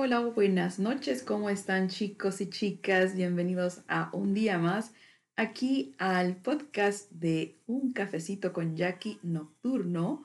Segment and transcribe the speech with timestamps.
[0.00, 1.22] hola, buenas noches.
[1.22, 3.14] ¿Cómo están chicos y chicas?
[3.14, 4.94] Bienvenidos a un día más
[5.36, 10.24] aquí al podcast de Un cafecito con Jackie Nocturno.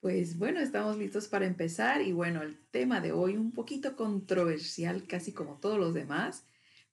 [0.00, 5.06] Pues bueno, estamos listos para empezar y bueno, el tema de hoy un poquito controversial,
[5.06, 6.44] casi como todos los demás,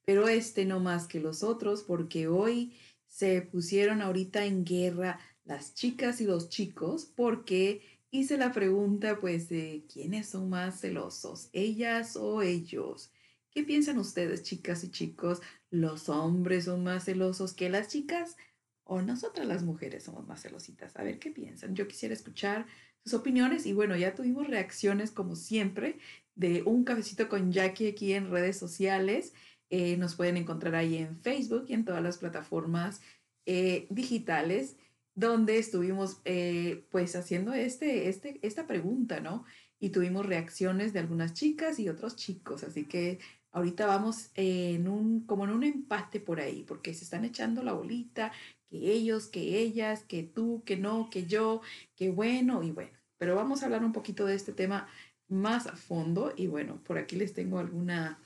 [0.04, 2.76] pero este no más que los otros porque hoy
[3.08, 9.48] se pusieron ahorita en guerra las chicas y los chicos porque hice la pregunta pues
[9.48, 13.12] de quiénes son más celosos, ellas o ellos.
[13.50, 15.40] ¿Qué piensan ustedes, chicas y chicos?
[15.70, 18.36] ¿Los hombres son más celosos que las chicas?
[18.84, 20.96] ¿O nosotras las mujeres somos más celositas?
[20.96, 21.74] A ver qué piensan.
[21.74, 22.66] Yo quisiera escuchar
[23.04, 25.98] sus opiniones y bueno, ya tuvimos reacciones como siempre
[26.34, 29.32] de un cafecito con Jackie aquí en redes sociales.
[29.68, 33.00] Eh, nos pueden encontrar ahí en Facebook y en todas las plataformas
[33.46, 34.76] eh, digitales
[35.14, 39.44] donde estuvimos eh, pues haciendo este, este, esta pregunta, ¿no?
[39.78, 43.18] Y tuvimos reacciones de algunas chicas y otros chicos, así que
[43.52, 47.72] ahorita vamos en un, como en un empate por ahí, porque se están echando la
[47.72, 48.32] bolita,
[48.68, 51.60] que ellos, que ellas, que tú, que no, que yo,
[51.96, 52.96] que bueno y bueno.
[53.18, 54.88] Pero vamos a hablar un poquito de este tema
[55.28, 58.20] más a fondo y bueno, por aquí les tengo alguna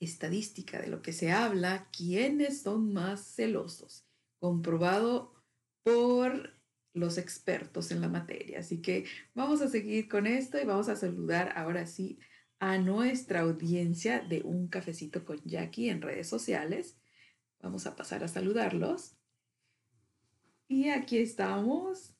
[0.00, 4.06] estadística de lo que se habla, quiénes son más celosos.
[4.40, 5.39] Comprobado
[5.82, 6.52] por
[6.92, 8.60] los expertos en la materia.
[8.60, 12.18] Así que vamos a seguir con esto y vamos a saludar ahora sí
[12.58, 16.98] a nuestra audiencia de Un Cafecito con Jackie en redes sociales.
[17.60, 19.16] Vamos a pasar a saludarlos.
[20.68, 22.14] Y aquí estamos.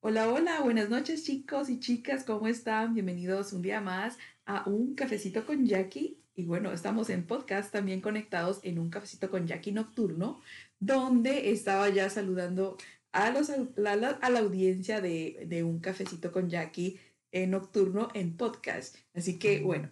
[0.00, 2.94] Hola, hola, buenas noches chicos y chicas, ¿cómo están?
[2.94, 6.22] Bienvenidos un día más a Un Cafecito con Jackie.
[6.34, 10.40] Y bueno, estamos en podcast también conectados en Un Cafecito con Jackie Nocturno,
[10.80, 12.76] donde estaba ya saludando
[13.12, 13.96] a, los, a,
[14.30, 16.98] la, audiencia de, un cafecito con Jackie
[17.32, 18.96] en nocturno en podcast.
[19.14, 19.90] Así que bueno,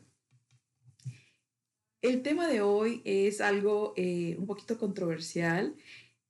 [2.03, 5.75] el tema de hoy es algo eh, un poquito controversial.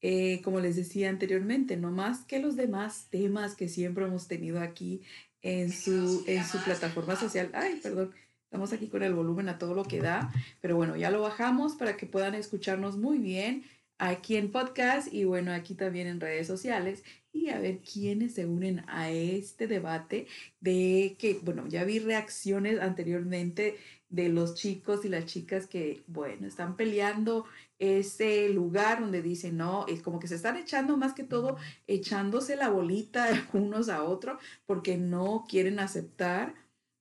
[0.02, 4.60] Eh, como les decía anteriormente, no más que los demás temas que siempre hemos tenido
[4.60, 5.02] aquí
[5.42, 7.50] en su, en su plataforma social.
[7.54, 8.14] Ay, perdón,
[8.44, 11.74] estamos aquí con el volumen a todo lo que da, pero bueno, ya lo bajamos
[11.74, 13.64] para que puedan escucharnos muy bien
[13.98, 17.02] aquí en podcast y bueno, aquí también en redes sociales
[17.32, 20.26] y a ver quiénes se unen a este debate
[20.60, 23.76] de que, bueno, ya vi reacciones anteriormente
[24.08, 27.44] de los chicos y las chicas que, bueno, están peleando
[27.78, 32.56] ese lugar donde dicen, no, es como que se están echando más que todo, echándose
[32.56, 36.54] la bolita unos a otros porque no quieren aceptar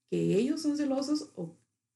[0.09, 1.55] que ellos son celosos o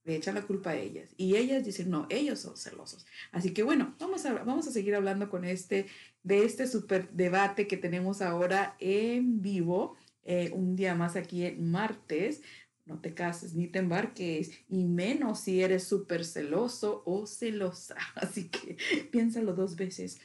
[0.10, 1.14] le echan la culpa a ellas.
[1.18, 3.06] Y ellas dicen, no, ellos son celosos.
[3.32, 5.86] Así que bueno, vamos a, vamos a seguir hablando con este,
[6.24, 11.70] de este super debate que tenemos ahora en vivo, eh, un día más aquí en
[11.70, 12.42] martes.
[12.86, 17.96] No te cases ni te embarques, y menos si eres súper celoso o celosa.
[18.16, 18.78] Así que
[19.12, 20.20] piénsalo dos veces.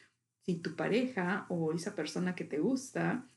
[0.46, 3.28] Si tu pareja o esa persona que te gusta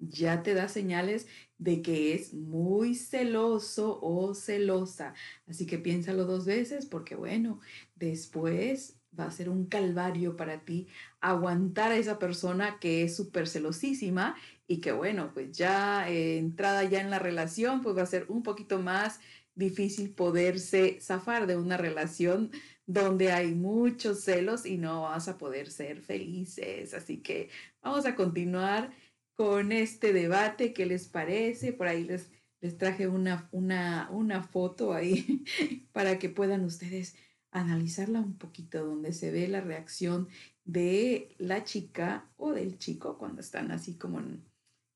[0.00, 1.26] ya te da señales
[1.58, 5.14] de que es muy celoso o celosa.
[5.48, 7.60] Así que piénsalo dos veces porque bueno,
[7.96, 10.86] después va a ser un calvario para ti
[11.20, 14.36] aguantar a esa persona que es súper celosísima
[14.66, 18.26] y que bueno, pues ya eh, entrada ya en la relación, pues va a ser
[18.28, 19.20] un poquito más
[19.54, 22.52] difícil poderse zafar de una relación
[22.86, 26.94] donde hay muchos celos y no vas a poder ser felices.
[26.94, 27.50] Así que
[27.82, 28.92] vamos a continuar
[29.38, 30.72] con este debate.
[30.72, 31.72] ¿Qué les parece?
[31.72, 35.44] Por ahí les, les traje una, una, una foto ahí
[35.92, 37.14] para que puedan ustedes
[37.52, 40.28] analizarla un poquito, donde se ve la reacción
[40.64, 44.20] de la chica o del chico cuando están así como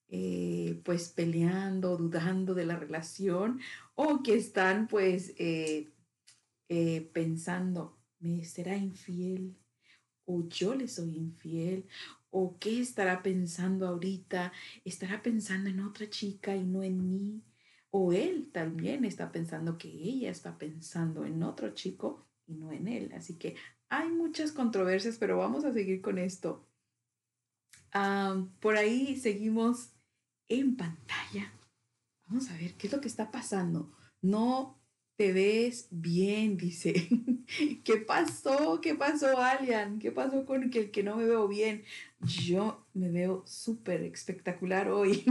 [0.09, 3.61] eh, pues peleando, dudando de la relación
[3.95, 5.93] o que están pues eh,
[6.69, 9.57] eh, pensando, ¿me será infiel?
[10.25, 11.87] ¿O yo le soy infiel?
[12.34, 14.53] ¿O qué estará pensando ahorita?
[14.87, 17.43] ¿Estará pensando en otra chica y no en mí?
[17.91, 22.88] ¿O él también está pensando que ella está pensando en otro chico y no en
[22.88, 23.12] él?
[23.12, 23.55] Así que
[23.90, 26.67] hay muchas controversias, pero vamos a seguir con esto.
[28.61, 29.93] por ahí seguimos
[30.49, 31.52] en pantalla.
[32.25, 33.93] Vamos a ver qué es lo que está pasando.
[34.23, 34.81] No
[35.17, 36.94] te ves bien, dice.
[37.85, 38.81] ¿Qué pasó?
[38.81, 39.99] ¿Qué pasó, Alian?
[39.99, 41.85] ¿Qué pasó con el que no me veo bien?
[42.20, 45.25] Yo me veo súper espectacular hoy.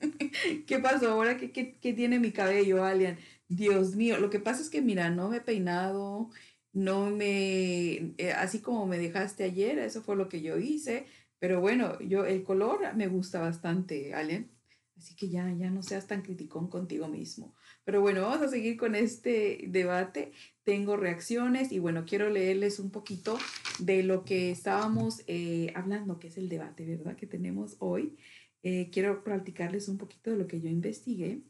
[0.66, 1.36] ¿Qué pasó ahora?
[1.36, 3.18] ¿Qué, ¿Qué, tiene mi cabello, Alian?
[3.48, 6.30] Dios mío, lo que pasa es que, mira, no me he peinado,
[6.72, 11.06] no me, eh, así como me dejaste ayer, eso fue lo que yo hice,
[11.38, 14.50] pero bueno, yo, el color me gusta bastante, Alian.
[14.96, 17.54] Así que ya, ya no seas tan criticón contigo mismo.
[17.88, 20.32] Pero bueno, vamos a seguir con este debate.
[20.62, 23.38] Tengo reacciones y bueno, quiero leerles un poquito
[23.78, 27.16] de lo que estábamos eh, hablando, que es el debate, ¿verdad?
[27.16, 28.18] Que tenemos hoy.
[28.62, 31.40] Eh, quiero platicarles un poquito de lo que yo investigué.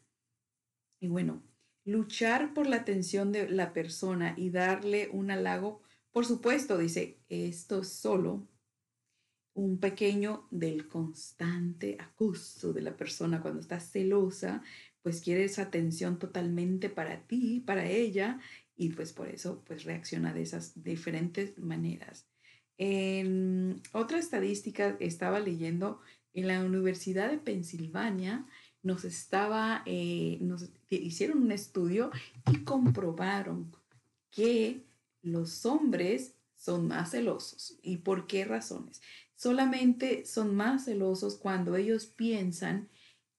[1.00, 1.42] Y bueno,
[1.84, 5.82] luchar por la atención de la persona y darle un halago,
[6.12, 8.46] por supuesto, dice, esto es solo
[9.58, 14.62] un pequeño del constante acuso de la persona cuando está celosa,
[15.08, 18.40] pues quiere esa atención totalmente para ti, para ella,
[18.76, 22.26] y pues por eso pues reacciona de esas diferentes maneras.
[22.76, 26.02] En otra estadística estaba leyendo
[26.34, 28.44] en la Universidad de Pensilvania,
[28.82, 32.10] nos estaba, eh, nos hicieron un estudio
[32.52, 33.74] y comprobaron
[34.30, 34.82] que
[35.22, 37.78] los hombres son más celosos.
[37.80, 39.00] ¿Y por qué razones?
[39.36, 42.90] Solamente son más celosos cuando ellos piensan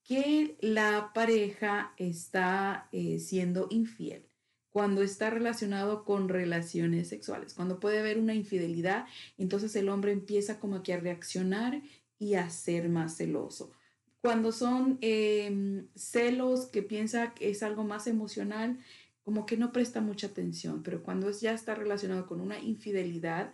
[0.09, 4.25] que la pareja está eh, siendo infiel,
[4.71, 9.05] cuando está relacionado con relaciones sexuales, cuando puede haber una infidelidad,
[9.37, 11.83] entonces el hombre empieza como que a reaccionar
[12.17, 13.71] y a ser más celoso.
[14.19, 18.79] Cuando son em, celos que piensa que es algo más emocional,
[19.23, 23.53] como que no presta mucha atención, pero cuando ya está relacionado con una infidelidad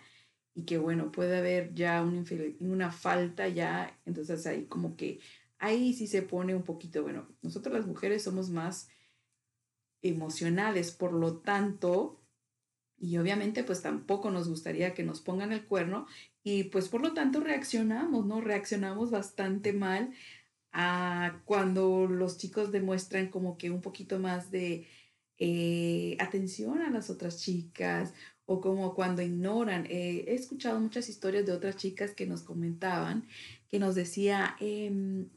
[0.54, 2.24] y que bueno, puede haber ya una,
[2.62, 5.20] una falta ya, entonces ahí como que
[5.60, 8.90] ahí sí se pone un poquito, bueno, nosotros las mujeres somos más
[10.02, 12.22] emocionales, por lo tanto,
[12.98, 16.08] y obviamente pues tampoco nos gustaría que nos pongan el cuerno
[16.44, 18.42] y pues por lo tanto reaccionamos, ¿no?
[18.42, 20.14] Reaccionamos bastante mal
[20.72, 24.88] a cuando los chicos demuestran como que un poquito más de
[25.38, 28.14] eh, atención a las otras chicas
[28.46, 29.86] o como cuando ignoran.
[29.90, 33.28] Eh, he escuchado muchas historias de otras chicas que nos comentaban,
[33.70, 35.30] que nos decía em,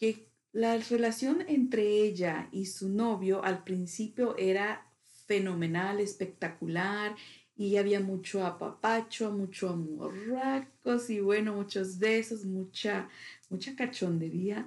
[0.00, 4.90] que la relación entre ella y su novio al principio era
[5.26, 7.14] fenomenal, espectacular,
[7.54, 13.10] y había mucho apapacho, mucho amorracos y bueno, muchos besos, mucha,
[13.50, 14.66] mucha cachondería,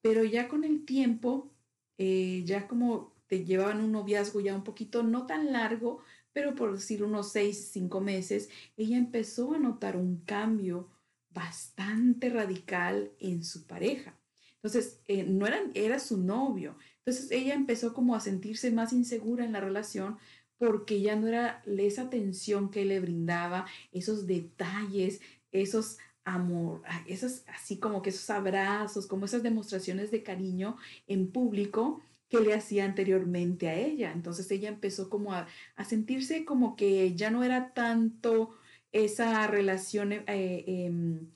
[0.00, 1.54] pero ya con el tiempo,
[1.98, 6.00] eh, ya como te llevaban un noviazgo ya un poquito, no tan largo,
[6.32, 10.90] pero por decir unos seis, cinco meses, ella empezó a notar un cambio
[11.30, 14.18] bastante radical en su pareja.
[14.62, 16.76] Entonces, eh, no era, era su novio.
[16.98, 20.18] Entonces, ella empezó como a sentirse más insegura en la relación
[20.58, 25.20] porque ya no era esa atención que le brindaba, esos detalles,
[25.50, 30.76] esos amor, esos así como que esos abrazos, como esas demostraciones de cariño
[31.08, 34.12] en público que le hacía anteriormente a ella.
[34.12, 35.46] Entonces ella empezó como a,
[35.84, 38.56] sentirse como que ya no era tanto
[38.92, 41.28] esa relación, eh, em,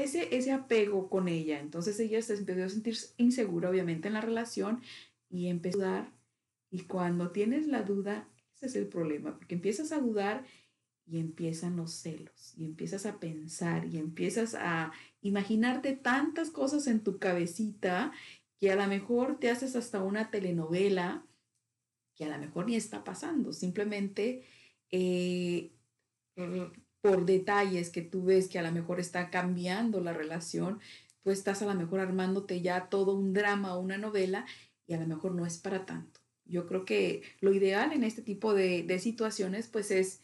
[0.00, 1.60] ese, ese apego con ella.
[1.60, 4.82] Entonces ella se empezó a sentir insegura, obviamente, en la relación
[5.28, 6.12] y empezó a dudar.
[6.70, 10.44] Y cuando tienes la duda, ese es el problema, porque empiezas a dudar
[11.06, 14.92] y empiezan los celos, y empiezas a pensar, y empiezas a
[15.22, 18.12] imaginarte tantas cosas en tu cabecita
[18.60, 21.26] que a lo mejor te haces hasta una telenovela
[22.14, 24.44] que a lo mejor ni está pasando, simplemente
[24.90, 25.72] eh,
[27.00, 30.80] por detalles que tú ves que a lo mejor está cambiando la relación,
[31.22, 34.46] tú estás a lo mejor armándote ya todo un drama o una novela
[34.86, 36.20] y a lo mejor no es para tanto.
[36.44, 40.20] Yo creo que lo ideal en este tipo de, de situaciones pues es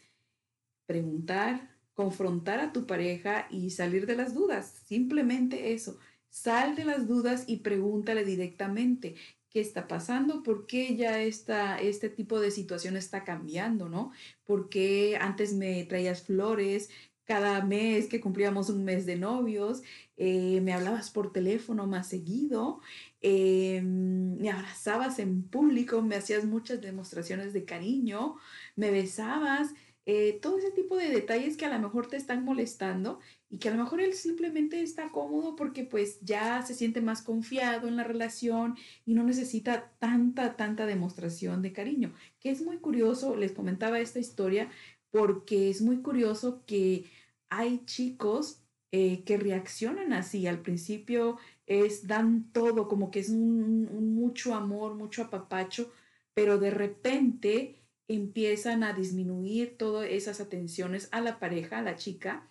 [0.85, 5.99] preguntar, confrontar a tu pareja y salir de las dudas, simplemente eso.
[6.29, 9.15] Sal de las dudas y pregúntale directamente
[9.59, 14.11] está pasando, por qué ya esta, este tipo de situación está cambiando, ¿no?
[14.45, 16.89] ¿Por qué antes me traías flores
[17.25, 19.83] cada mes que cumplíamos un mes de novios?
[20.17, 22.81] Eh, me hablabas por teléfono más seguido,
[23.21, 28.35] eh, me abrazabas en público, me hacías muchas demostraciones de cariño,
[28.75, 29.73] me besabas.
[30.09, 33.67] Eh, todo ese tipo de detalles que a lo mejor te están molestando y que
[33.67, 37.97] a lo mejor él simplemente está cómodo porque pues ya se siente más confiado en
[37.97, 42.13] la relación y no necesita tanta, tanta demostración de cariño.
[42.39, 44.71] Que es muy curioso, les comentaba esta historia
[45.11, 47.11] porque es muy curioso que
[47.49, 48.61] hay chicos
[48.93, 50.47] eh, que reaccionan así.
[50.47, 55.91] Al principio es, dan todo, como que es un, un mucho amor, mucho apapacho,
[56.33, 62.49] pero de repente empiezan a disminuir todas esas atenciones a la pareja, a la chica,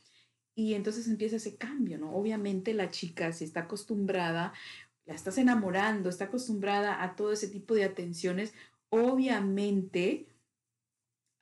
[0.55, 2.15] y entonces empieza ese cambio, ¿no?
[2.15, 4.55] Obviamente la chica si está acostumbrada,
[5.05, 8.55] la estás enamorando, está acostumbrada a todo ese tipo de atenciones,
[8.89, 10.27] obviamente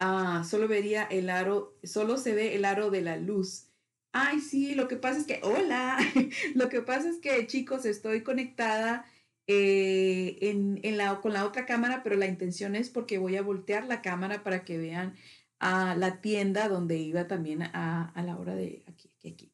[0.00, 3.68] ah, solo vería el aro, solo se ve el aro de la luz.
[4.12, 5.98] Ay, sí, lo que pasa es que, hola,
[6.54, 9.06] lo que pasa es que chicos, estoy conectada
[9.46, 13.86] eh, en, la, con la otra cámara, pero la intención es porque voy a voltear
[13.86, 15.14] la cámara para que vean
[15.58, 19.52] a la tienda donde iba también a, a la hora de aquí, aquí, aquí.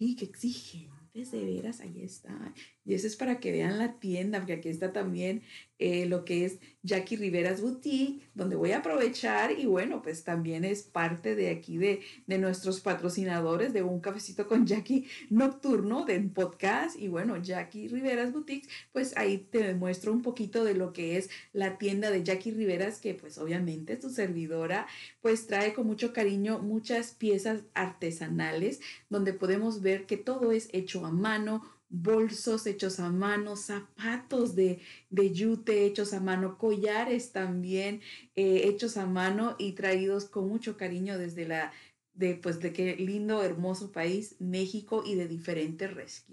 [0.00, 1.80] ¡Ay, qué exigentes, de veras!
[1.80, 2.52] Ahí está.
[2.84, 5.42] Y eso es para que vean la tienda, porque aquí está también
[5.78, 10.64] eh, lo que es Jackie Riveras Boutique, donde voy a aprovechar y bueno, pues también
[10.64, 16.30] es parte de aquí de, de nuestros patrocinadores de Un Cafecito con Jackie Nocturno, del
[16.30, 16.96] podcast.
[16.98, 21.28] Y bueno, Jackie Riveras Boutique, pues ahí te demuestro un poquito de lo que es
[21.52, 24.86] la tienda de Jackie Riveras, que pues obviamente tu servidora,
[25.22, 31.04] pues trae con mucho cariño muchas piezas artesanales, donde podemos ver que todo es hecho
[31.04, 38.00] a mano bolsos hechos a mano, zapatos de, de yute hechos a mano, collares también
[38.36, 41.72] eh, hechos a mano y traídos con mucho cariño desde la
[42.14, 45.90] de pues de qué lindo, hermoso país, México y de diferentes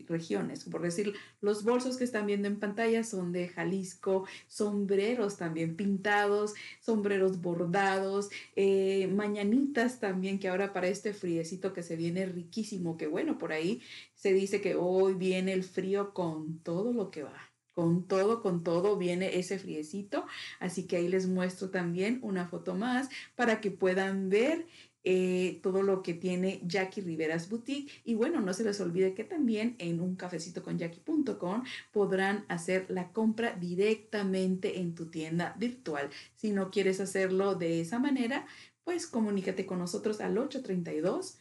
[0.07, 0.63] regiones.
[0.65, 6.53] Por decir, los bolsos que están viendo en pantalla son de Jalisco, sombreros también pintados,
[6.81, 13.07] sombreros bordados, eh, mañanitas también, que ahora para este friecito que se viene riquísimo, que
[13.07, 13.81] bueno, por ahí
[14.13, 17.51] se dice que hoy viene el frío con todo lo que va.
[17.73, 20.25] Con todo, con todo viene ese friecito.
[20.59, 24.67] Así que ahí les muestro también una foto más para que puedan ver
[25.03, 27.91] eh, todo lo que tiene Jackie Riveras Boutique.
[28.03, 32.85] Y bueno, no se les olvide que también en un cafecito con Jackie.com podrán hacer
[32.89, 36.09] la compra directamente en tu tienda virtual.
[36.35, 38.45] Si no quieres hacerlo de esa manera,
[38.83, 41.39] pues comunícate con nosotros al 832.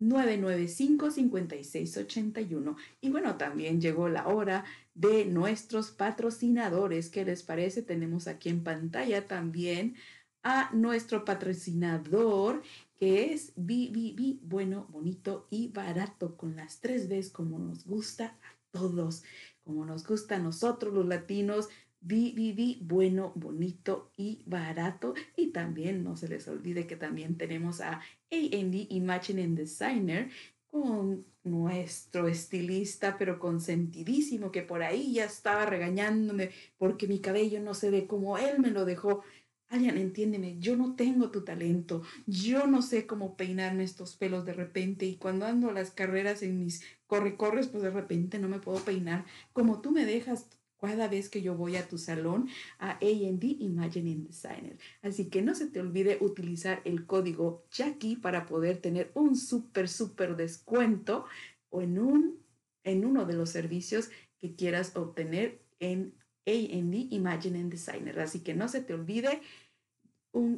[0.00, 2.76] 995-5681.
[3.00, 4.64] Y bueno, también llegó la hora
[4.94, 7.10] de nuestros patrocinadores.
[7.10, 7.82] ¿Qué les parece?
[7.82, 9.96] Tenemos aquí en pantalla también
[10.42, 12.62] a nuestro patrocinador
[12.98, 18.56] que es BBB, bueno, bonito y barato, con las tres Bs como nos gusta a
[18.72, 19.22] todos,
[19.64, 21.68] como nos gusta a nosotros los latinos,
[22.00, 25.14] BBB, bueno, bonito y barato.
[25.36, 28.00] Y también no se les olvide que también tenemos a
[28.30, 30.30] AND Imagining Designer
[30.70, 37.74] con nuestro estilista, pero consentidísimo, que por ahí ya estaba regañándome porque mi cabello no
[37.74, 39.22] se ve como él me lo dejó.
[39.70, 44.54] Alian, entiéndeme, yo no tengo tu talento, yo no sé cómo peinarme estos pelos de
[44.54, 48.78] repente y cuando ando las carreras en mis corre-corres, pues de repente no me puedo
[48.78, 50.48] peinar como tú me dejas
[50.80, 52.48] cada vez que yo voy a tu salón
[52.78, 54.78] a AD Imagining Designer.
[55.02, 59.88] Así que no se te olvide utilizar el código Jackie para poder tener un súper,
[59.88, 61.26] súper descuento
[61.68, 62.38] o en, un,
[62.84, 66.14] en uno de los servicios que quieras obtener en
[66.48, 68.18] AD Imagining Designer.
[68.20, 69.40] Así que no se te olvide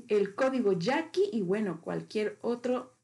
[0.08, 2.96] el código Jackie y bueno, cualquier otro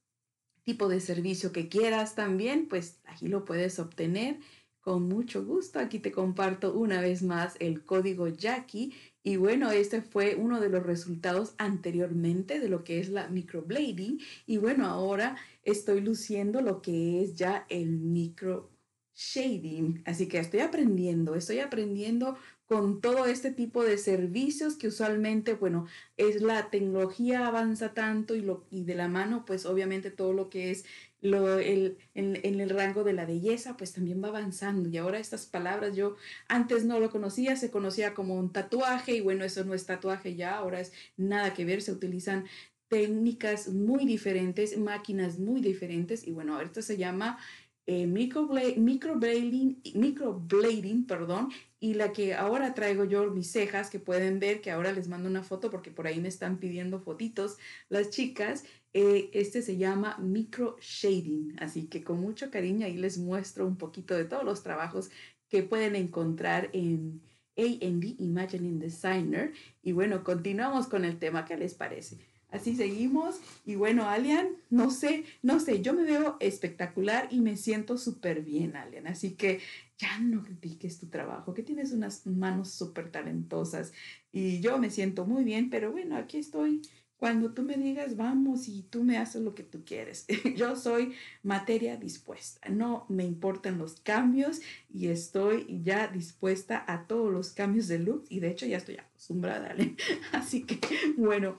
[0.63, 4.39] tipo de servicio que quieras también, pues aquí lo puedes obtener
[4.81, 5.81] con mucho gusto.
[5.81, 8.95] Aquí te comparto una vez más el código Jackie.
[9.25, 14.21] Y bueno, este fue uno de los resultados anteriormente de lo que es la microblading.
[14.47, 18.71] Y bueno, ahora estoy luciendo lo que es ya el micro
[19.17, 20.03] shading.
[20.05, 22.37] Así que estoy aprendiendo, estoy aprendiendo
[22.67, 28.41] con todo este tipo de servicios que usualmente, bueno, es la tecnología avanza tanto y,
[28.43, 30.85] lo, y de la mano, pues obviamente todo lo que es
[31.21, 34.89] lo, el, en, en, el rango de la belleza, pues también va avanzando.
[34.89, 36.17] Y ahora estas palabras yo
[36.49, 40.35] antes no lo conocía, se conocía como un tatuaje y bueno, eso no es tatuaje
[40.35, 42.47] ya, ahora es nada que ver, se utilizan
[42.89, 47.39] técnicas muy diferentes, máquinas muy diferentes y bueno, esto se llama
[47.87, 54.61] eh, microblading, microblading, perdón, y la que ahora traigo yo, mis cejas, que pueden ver,
[54.61, 58.65] que ahora les mando una foto porque por ahí me están pidiendo fotitos las chicas,
[58.93, 63.77] eh, este se llama micro shading, así que con mucho cariño ahí les muestro un
[63.77, 65.11] poquito de todos los trabajos
[65.49, 67.23] que pueden encontrar en
[67.57, 69.53] A&D Imagining Designer.
[69.83, 72.19] Y bueno, continuamos con el tema, ¿qué les parece?
[72.51, 73.41] Así seguimos.
[73.65, 78.43] Y bueno, Alian, no sé, no sé, yo me veo espectacular y me siento súper
[78.43, 79.07] bien, Alian.
[79.07, 79.61] Así que
[79.99, 83.93] ya no critiques tu trabajo, que tienes unas manos súper talentosas
[84.33, 86.83] y yo me siento muy bien, pero bueno, aquí estoy.
[87.17, 90.27] Cuando tú me digas, vamos y tú me haces lo que tú quieres.
[90.57, 92.69] yo soy materia dispuesta.
[92.69, 94.61] No me importan los cambios
[94.93, 98.99] y estoy ya dispuesta a todos los cambios de look y de hecho ya estoy
[98.99, 99.75] acostumbrada.
[100.33, 100.79] Así que
[101.17, 101.57] bueno,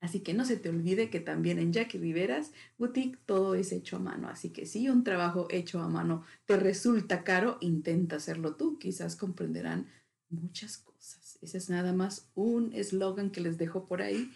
[0.00, 3.96] Así que no se te olvide que también en Jackie Riveras Boutique todo es hecho
[3.96, 4.28] a mano.
[4.28, 8.78] Así que si un trabajo hecho a mano te resulta caro, intenta hacerlo tú.
[8.78, 9.88] Quizás comprenderán
[10.30, 11.38] muchas cosas.
[11.42, 14.30] Ese es nada más un eslogan que les dejo por ahí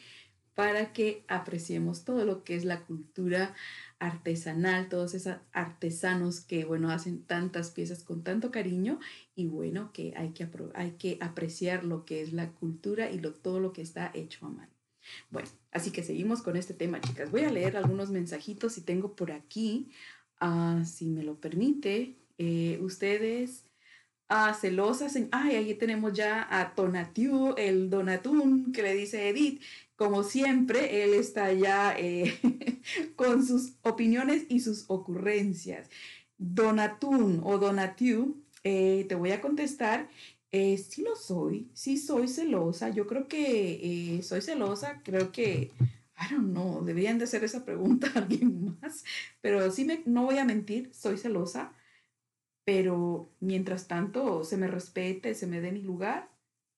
[0.54, 3.54] para que apreciemos todo lo que es la cultura
[3.99, 9.00] artesanal, todos esos artesanos que, bueno, hacen tantas piezas con tanto cariño
[9.35, 13.33] y bueno, que hay que, hay que apreciar lo que es la cultura y lo,
[13.33, 14.74] todo lo que está hecho a mano.
[15.30, 17.30] Bueno, así que seguimos con este tema, chicas.
[17.30, 19.90] Voy a leer algunos mensajitos y tengo por aquí,
[20.40, 23.64] ah, si me lo permite, eh, ustedes
[24.28, 25.16] ah, celosas.
[25.16, 29.62] En, ay, ahí tenemos ya a Tonatiu, el Donatún, que le dice Edith.
[29.96, 32.38] Como siempre, él está ya eh,
[33.16, 35.88] con sus opiniones y sus ocurrencias.
[36.37, 40.08] Donatún o Donatiu, eh, te voy a contestar.
[40.56, 42.88] Eh, sí lo soy, sí soy celosa.
[42.90, 45.73] Yo creo que soy celosa, creo que,
[46.16, 49.02] I don't know, deberían de hacer esa pregunta a alguien más,
[49.40, 51.73] pero sí me, no voy a mentir, soy celosa,
[52.64, 56.30] pero mientras tanto se me respete, se me dé mi lugar,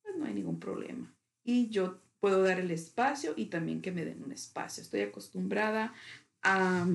[0.02, 1.14] pues no hay ningún problema.
[1.44, 4.82] Y yo puedo dar el espacio y también que me den un espacio.
[4.82, 5.92] Estoy acostumbrada
[6.42, 6.86] a,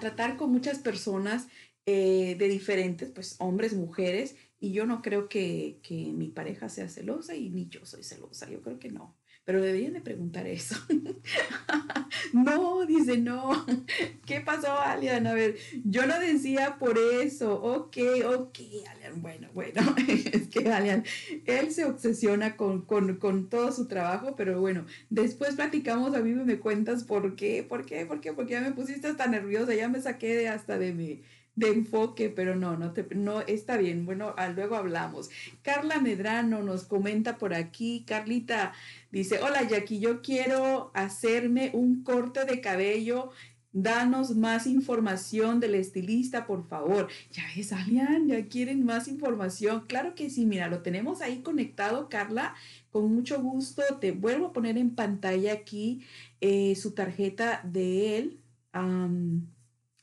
[0.00, 1.46] tratar con muchas personas
[1.86, 6.88] eh, de diferentes, pues hombres, mujeres, y yo no creo que, que mi pareja sea
[6.88, 10.76] celosa y ni yo soy celosa, yo creo que no pero deberían de preguntar eso.
[12.32, 13.66] no, dice, no.
[14.26, 15.26] ¿Qué pasó, Alian?
[15.26, 17.60] A ver, yo no decía por eso.
[17.60, 19.20] Ok, ok, Alian.
[19.20, 21.04] Bueno, bueno, es que Alian,
[21.44, 26.60] él se obsesiona con, con, todo su trabajo, pero bueno, después platicamos a mí me
[26.60, 30.00] cuentas por qué, por qué, por qué, porque ya me pusiste hasta nerviosa, ya me
[30.00, 31.22] saqué de hasta de mi
[31.54, 34.06] de enfoque, pero no, no, te, no está bien.
[34.06, 35.30] Bueno, ah, luego hablamos.
[35.62, 38.04] Carla Medrano nos comenta por aquí.
[38.06, 38.72] Carlita
[39.10, 43.30] dice, hola Jackie, yo quiero hacerme un corte de cabello.
[43.74, 47.08] Danos más información del estilista, por favor.
[47.32, 49.84] Ya es, Alian, ya quieren más información.
[49.86, 52.54] Claro que sí, mira, lo tenemos ahí conectado, Carla.
[52.90, 56.04] Con mucho gusto, te vuelvo a poner en pantalla aquí
[56.42, 58.38] eh, su tarjeta de él.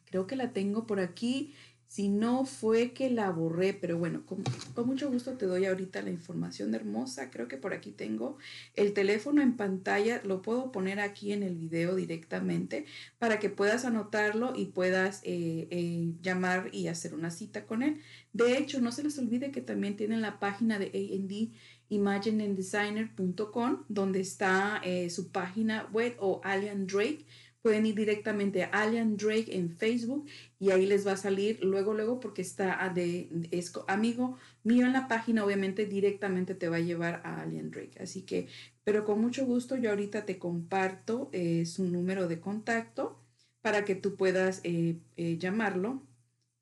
[0.10, 1.54] Creo que la tengo por aquí.
[1.90, 4.44] Si no fue que la borré, pero bueno, con,
[4.86, 7.32] mucho gusto te doy ahorita la información hermosa.
[7.32, 8.38] Creo que por aquí tengo
[8.76, 10.22] el teléfono en pantalla.
[10.24, 12.86] Lo puedo poner aquí en el video directamente
[13.18, 18.00] para que puedas anotarlo y puedas eh, eh, llamar y hacer una cita con él.
[18.34, 21.58] De hecho, no se les olvide que también tienen la página de AD
[21.90, 27.26] imagineanddesigner.com donde está eh, su página web o Alien Drake
[27.62, 30.28] pueden ir directamente a Alien Drake en Facebook
[30.60, 34.94] y ahí les va a salir luego, luego, porque está de, es amigo mío en
[34.94, 38.02] la página, obviamente directamente te va a llevar a Alien Drake.
[38.02, 38.48] Así que,
[38.84, 43.20] pero con mucho gusto yo ahorita te comparto eh, su número de contacto
[43.62, 46.04] para que tú puedas eh, eh, llamarlo.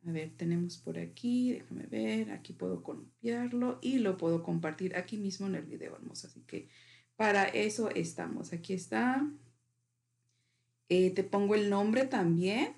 [0.07, 5.17] A ver, tenemos por aquí, déjame ver, aquí puedo copiarlo y lo puedo compartir aquí
[5.17, 6.27] mismo en el video, hermoso.
[6.27, 6.69] Así que
[7.17, 8.53] para eso estamos.
[8.53, 9.27] Aquí está.
[10.89, 12.75] Eh, te pongo el nombre también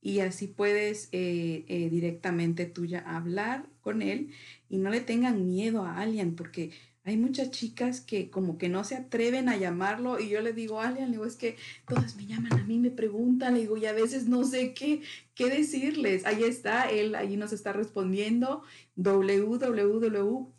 [0.00, 4.30] y así puedes eh, eh, directamente tú ya hablar con él
[4.68, 8.84] y no le tengan miedo a Alien porque hay muchas chicas que como que no
[8.84, 11.56] se atreven a llamarlo y yo le digo, Alien, le digo, es que
[11.86, 15.02] todas me llaman a mí, me preguntan, le digo, y a veces no sé qué,
[15.34, 16.24] qué decirles.
[16.24, 18.62] Ahí está, él ahí nos está respondiendo
[18.96, 20.52] www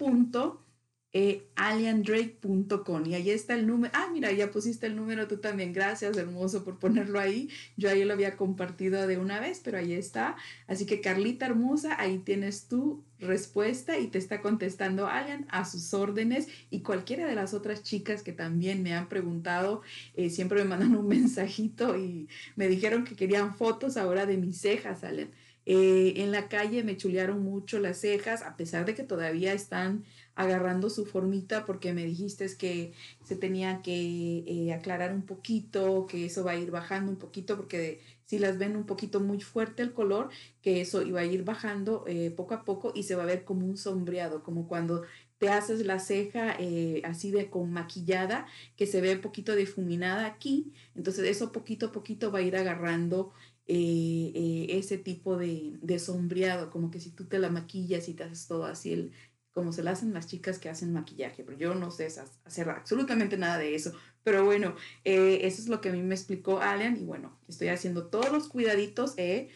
[1.18, 3.94] eh, aliendrake.com y ahí está el número.
[3.96, 5.72] Ah, mira, ya pusiste el número tú también.
[5.72, 7.50] Gracias, hermoso, por ponerlo ahí.
[7.78, 10.36] Yo ahí lo había compartido de una vez, pero ahí está.
[10.68, 15.94] Así que Carlita hermosa, ahí tienes tu respuesta y te está contestando Alian a sus
[15.94, 19.84] órdenes y cualquiera de las otras chicas que también me han preguntado,
[20.16, 24.58] eh, siempre me mandan un mensajito y me dijeron que querían fotos ahora de mis
[24.60, 25.32] cejas, Alian.
[25.66, 30.04] Eh, en la calle me chulearon mucho las cejas, a pesar de que todavía están
[30.36, 32.94] agarrando su formita porque me dijiste que
[33.24, 37.56] se tenía que eh, aclarar un poquito, que eso va a ir bajando un poquito
[37.56, 40.30] porque si las ven un poquito muy fuerte el color,
[40.62, 43.46] que eso iba a ir bajando eh, poco a poco y se va a ver
[43.46, 45.04] como un sombreado, como cuando
[45.38, 48.46] te haces la ceja eh, así de con maquillada,
[48.76, 52.56] que se ve un poquito difuminada aquí, entonces eso poquito a poquito va a ir
[52.58, 53.32] agarrando
[53.68, 58.46] ese tipo de, de, sombreado, como que si tú te la maquillas y te haces
[58.46, 59.12] todo así el,
[59.56, 62.10] como se la hacen las chicas que hacen maquillaje, pero yo no sé
[62.44, 63.94] hacer absolutamente nada de eso.
[64.22, 67.70] Pero bueno, eh, eso es lo que a mí me explicó Alan y bueno, estoy
[67.70, 69.14] haciendo todos los cuidaditos.
[69.16, 69.48] Eh,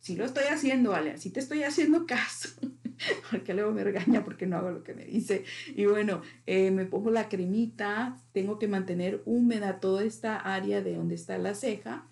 [0.00, 2.50] sí lo estoy haciendo, Alan, sí te estoy haciendo caso.
[3.30, 5.44] porque luego me regaña porque no hago lo que me dice.
[5.74, 10.94] Y bueno, eh, me pongo la cremita, tengo que mantener húmeda toda esta área de
[10.94, 12.06] donde está la ceja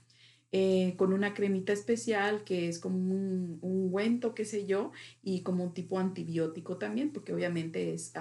[0.53, 5.65] eh, con una cremita especial que es como un ungüento, qué sé yo, y como
[5.65, 8.13] un tipo antibiótico también, porque obviamente es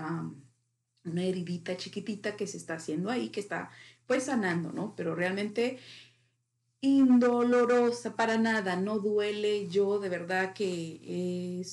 [1.04, 3.72] una heridita chiquitita que se está haciendo ahí, que está
[4.06, 4.96] pues sanando, ¿no?
[4.96, 5.80] Pero realmente
[6.82, 9.68] indolorosa, para nada, no duele.
[9.68, 11.64] Yo de verdad que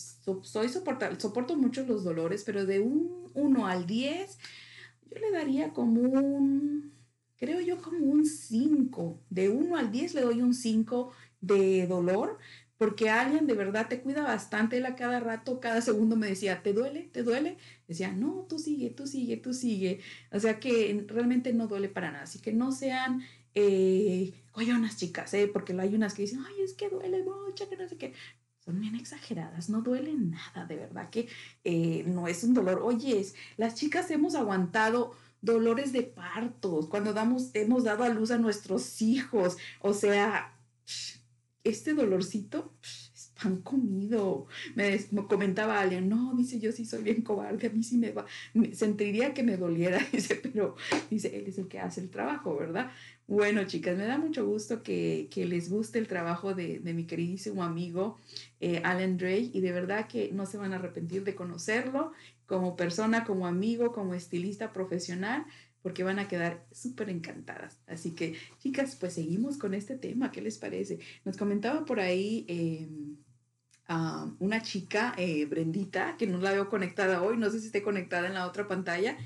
[0.42, 4.38] soy soportable, soporto mucho los dolores, pero de un 1 al 10,
[5.10, 6.92] yo le daría como un,
[7.36, 9.20] creo yo como un 5.
[9.30, 12.38] De 1 al 10 le doy un 5 de dolor,
[12.78, 14.78] porque alguien de verdad te cuida bastante.
[14.78, 17.08] Él a cada rato, cada segundo me decía, ¿te duele?
[17.12, 17.56] ¿Te duele?
[17.88, 20.00] Decía, no, tú sigue, tú sigue, tú sigue.
[20.32, 22.24] O sea que realmente no duele para nada.
[22.24, 23.22] Así que no sean
[23.54, 25.48] eh, unas chicas, ¿eh?
[25.48, 28.12] porque hay unas que dicen, ay, es que duele mucho, que no sé qué.
[28.60, 31.28] Son bien exageradas, no duele nada, de verdad que
[31.64, 32.80] eh, no es un dolor.
[32.82, 33.24] Oye,
[33.56, 35.12] las chicas hemos aguantado
[35.46, 39.56] dolores de partos cuando damos, hemos dado a luz a nuestros hijos.
[39.80, 40.58] O sea,
[41.64, 42.74] este dolorcito
[43.40, 44.46] pan comido.
[44.74, 48.26] Me, comentaba alguien, no, dice, yo sí soy bien cobarde, a mí sí me va,
[48.72, 50.76] sentiría que me doliera, dice, pero
[51.10, 52.90] dice, él es el que hace el trabajo, ¿verdad?
[53.28, 58.18] Bueno, chicas, me da mucho gusto que, les guste el trabajo de, mi queridísimo amigo
[58.60, 62.12] eh, Alan Drake y de verdad que no se van a arrepentir de conocerlo
[62.46, 65.44] como persona, como amigo, como estilista profesional
[65.86, 67.78] porque van a quedar súper encantadas.
[67.86, 70.32] Así que, chicas, pues seguimos con este tema.
[70.32, 70.98] ¿Qué les parece?
[71.24, 72.44] Nos comentaba por ahí
[73.88, 78.26] una chica, eh, Brendita, que no la veo conectada hoy, no sé si esté conectada
[78.26, 79.16] en la otra pantalla,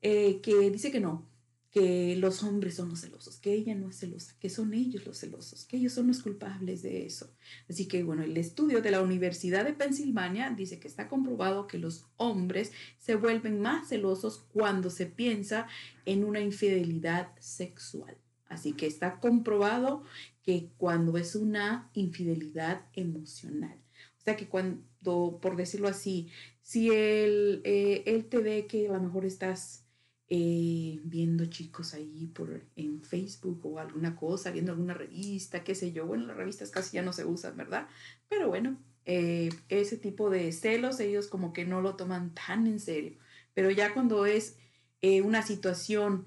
[0.00, 1.26] eh, que dice que no,
[1.70, 5.18] que los hombres son los celosos, que ella no es celosa, que son ellos los
[5.18, 7.30] celosos, que ellos son los culpables de eso.
[7.68, 11.76] Así que bueno, el estudio de la Universidad de Pensilvania dice que está comprobado que
[11.76, 15.66] los hombres se vuelven más celosos cuando se piensa
[16.06, 18.16] en una infidelidad sexual.
[18.48, 20.02] Así que está comprobado
[20.42, 23.76] que cuando es una infidelidad emocional.
[24.26, 29.00] Sea que cuando, por decirlo así, si él, eh, él te ve que a lo
[29.00, 29.84] mejor estás
[30.28, 35.92] eh, viendo chicos ahí por, en Facebook o alguna cosa, viendo alguna revista, qué sé
[35.92, 36.06] yo.
[36.06, 37.86] Bueno, las revistas casi ya no se usan, ¿verdad?
[38.28, 42.80] Pero bueno, eh, ese tipo de celos ellos como que no lo toman tan en
[42.80, 43.16] serio.
[43.54, 44.56] Pero ya cuando es
[45.22, 46.26] una situación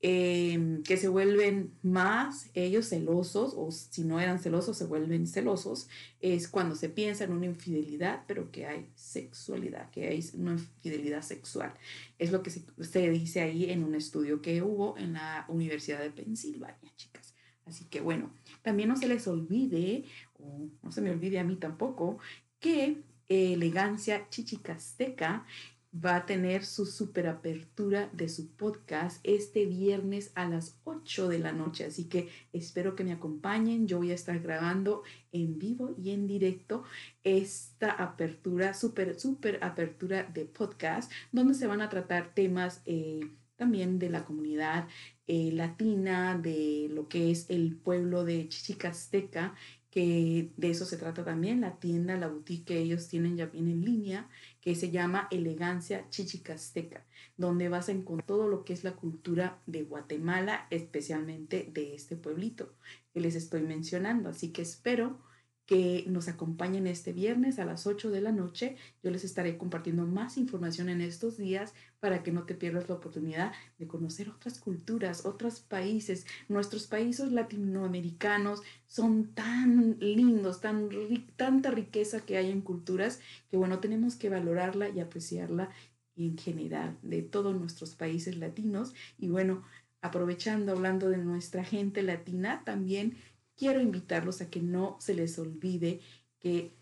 [0.00, 5.88] Em, que se vuelven más ellos celosos, o si no eran celosos, se vuelven celosos,
[6.20, 11.22] es cuando se piensa en una infidelidad, pero que hay sexualidad, que hay una infidelidad
[11.22, 11.74] sexual.
[12.16, 15.98] Es lo que se, se dice ahí en un estudio que hubo en la Universidad
[15.98, 17.34] de Pensilvania, chicas.
[17.66, 18.32] Así que bueno,
[18.62, 20.04] también no se les olvide,
[20.38, 22.18] o no se me olvide a mí tampoco,
[22.60, 25.44] que elegancia chichicasteca
[25.92, 31.52] va a tener su superapertura de su podcast este viernes a las 8 de la
[31.52, 31.84] noche.
[31.86, 33.86] Así que espero que me acompañen.
[33.86, 36.84] Yo voy a estar grabando en vivo y en directo
[37.24, 43.20] esta apertura, super, super apertura de podcast, donde se van a tratar temas eh,
[43.56, 44.88] también de la comunidad
[45.26, 49.54] eh, latina, de lo que es el pueblo de Chichicasteca
[49.90, 53.68] que de eso se trata también, la tienda, la boutique que ellos tienen ya bien
[53.68, 54.28] en línea,
[54.68, 57.06] que se llama Elegancia Chichicasteca,
[57.38, 62.16] donde vas a encontrar todo lo que es la cultura de Guatemala, especialmente de este
[62.16, 62.74] pueblito
[63.14, 64.28] que les estoy mencionando.
[64.28, 65.20] Así que espero
[65.68, 68.76] que nos acompañen este viernes a las 8 de la noche.
[69.02, 72.94] Yo les estaré compartiendo más información en estos días para que no te pierdas la
[72.94, 76.24] oportunidad de conocer otras culturas, otros países.
[76.48, 80.88] Nuestros países latinoamericanos son tan lindos, tan
[81.36, 85.68] tanta riqueza que hay en culturas que bueno, tenemos que valorarla y apreciarla
[86.16, 88.94] en general de todos nuestros países latinos.
[89.18, 89.64] Y bueno,
[90.00, 93.18] aprovechando, hablando de nuestra gente latina, también
[93.58, 96.00] quiero invitarlos a que no se les olvide
[96.38, 96.72] que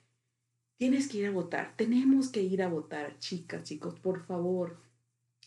[0.77, 1.75] tienes que ir a votar.
[1.77, 4.79] Tenemos que ir a votar, chicas, chicos, por favor.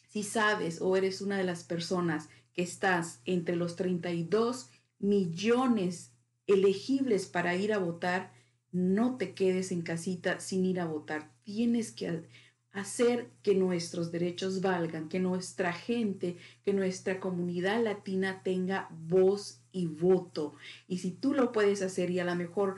[0.10, 6.12] Si sabes o eres una de las personas que estás entre los 32 millones
[6.48, 8.34] elegibles para ir a votar,
[8.72, 11.32] no te quedes en casita sin ir a votar.
[11.44, 12.24] Tienes que
[12.72, 19.88] hacer que nuestros derechos valgan, que nuestra gente, que nuestra comunidad latina tenga voz y
[19.88, 20.56] voto.
[20.88, 22.78] Y si tú lo puedes hacer y a lo mejor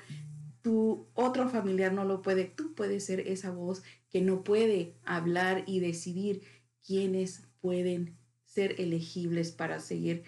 [0.62, 5.64] tu otro familiar no lo puede, tú puedes ser esa voz que no puede hablar
[5.66, 6.42] y decidir
[6.86, 10.24] quiénes pueden ser elegibles para seguir,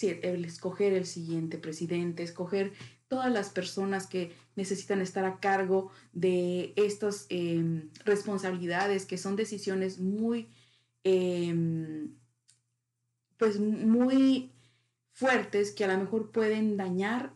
[0.00, 2.72] escoger el siguiente presidente, escoger
[3.08, 10.00] todas las personas que necesitan estar a cargo de estas em, responsabilidades, que son decisiones
[10.00, 10.48] muy,
[11.04, 12.14] em,
[13.36, 14.50] pues muy
[15.16, 17.32] fuertes que a lo mejor pueden dañar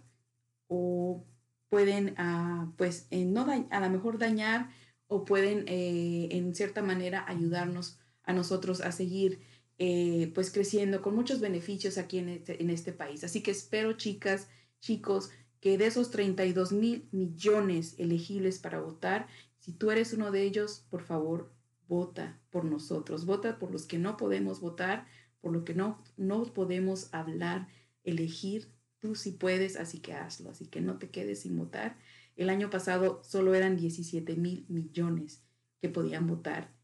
[0.69, 1.25] o
[1.71, 4.69] pueden, ah, pues, no a lo mejor dañar
[5.07, 9.40] o pueden eh, en cierta manera ayudarnos a nosotros a seguir
[9.79, 13.25] eh, pues creciendo con muchos beneficios aquí en este, en este país.
[13.25, 14.49] Así que espero, chicas,
[14.81, 19.27] chicos, que de esos 32 mil millones elegibles para votar,
[19.59, 21.51] si tú eres uno de ellos, por favor,
[21.88, 25.07] vota por nosotros, vota por los que no podemos votar,
[25.40, 27.68] por lo que no, no podemos hablar,
[28.05, 31.96] elegir, tú sí puedes, así que hazlo, así que no te quedes sin votar.
[32.37, 35.42] El año pasado solo eran 17 mil millones
[35.81, 36.74] que podían votar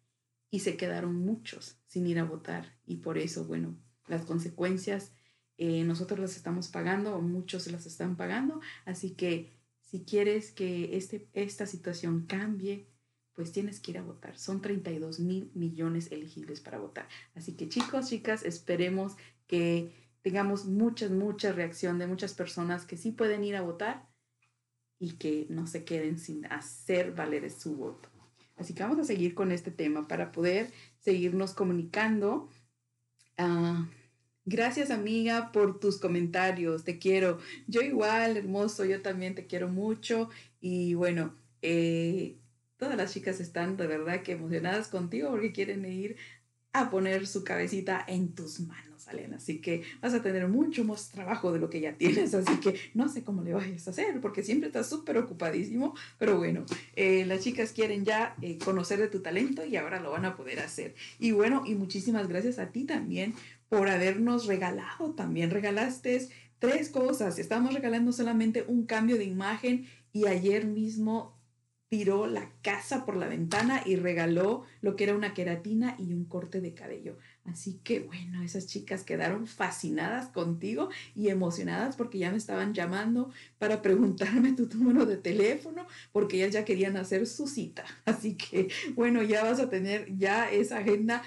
[0.50, 5.12] y se quedaron muchos sin ir a votar y por eso, bueno, las consecuencias
[5.58, 11.28] eh, nosotros las estamos pagando muchos las están pagando, así que si quieres que este,
[11.32, 12.90] esta situación cambie,
[13.36, 14.36] pues tienes que ir a votar.
[14.36, 17.06] Son 32 mil millones elegibles para votar.
[17.34, 19.14] Así que chicos, chicas, esperemos
[19.46, 24.08] que tengamos mucha, mucha reacción de muchas personas que sí pueden ir a votar
[24.98, 28.08] y que no se queden sin hacer valer su voto.
[28.56, 32.48] Así que vamos a seguir con este tema para poder seguirnos comunicando.
[33.36, 33.86] Ah,
[34.46, 37.38] gracias amiga por tus comentarios, te quiero.
[37.66, 40.30] Yo igual, hermoso, yo también te quiero mucho.
[40.58, 42.38] Y bueno, eh,
[42.76, 46.16] todas las chicas están de verdad que emocionadas contigo porque quieren ir
[46.72, 49.36] a poner su cabecita en tus manos, Alena.
[49.36, 52.34] Así que vas a tener mucho más trabajo de lo que ya tienes.
[52.34, 55.94] Así que no sé cómo le vayas a hacer porque siempre estás súper ocupadísimo.
[56.18, 60.10] Pero bueno, eh, las chicas quieren ya eh, conocer de tu talento y ahora lo
[60.10, 60.94] van a poder hacer.
[61.18, 63.34] Y bueno, y muchísimas gracias a ti también
[63.70, 65.12] por habernos regalado.
[65.14, 67.38] También regalaste tres cosas.
[67.38, 71.35] Estamos regalando solamente un cambio de imagen y ayer mismo
[71.88, 76.24] tiró la casa por la ventana y regaló lo que era una queratina y un
[76.24, 77.16] corte de cabello.
[77.44, 83.30] Así que bueno, esas chicas quedaron fascinadas contigo y emocionadas porque ya me estaban llamando
[83.58, 87.84] para preguntarme tu número de teléfono porque ellas ya querían hacer su cita.
[88.04, 91.22] Así que bueno, ya vas a tener ya esa agenda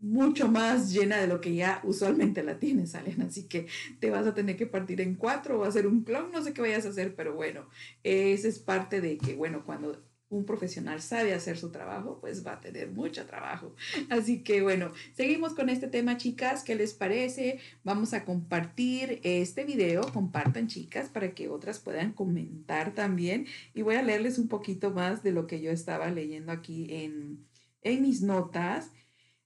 [0.00, 3.26] mucho más llena de lo que ya usualmente la tienes, Alena.
[3.26, 3.66] Así que
[4.00, 6.60] te vas a tener que partir en cuatro o hacer un clon, no sé qué
[6.60, 7.68] vayas a hacer, pero bueno,
[8.02, 12.54] esa es parte de que, bueno, cuando un profesional sabe hacer su trabajo, pues va
[12.54, 13.74] a tener mucho trabajo.
[14.10, 16.62] Así que bueno, seguimos con este tema, chicas.
[16.62, 17.60] ¿Qué les parece?
[17.82, 20.02] Vamos a compartir este video.
[20.12, 23.46] Compartan, chicas, para que otras puedan comentar también.
[23.72, 27.46] Y voy a leerles un poquito más de lo que yo estaba leyendo aquí en,
[27.82, 28.90] en mis notas.